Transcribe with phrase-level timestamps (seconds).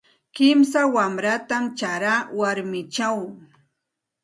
[0.35, 3.17] Kimsa wanratam charaa warmichaw.